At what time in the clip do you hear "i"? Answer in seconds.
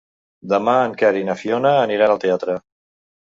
1.19-1.27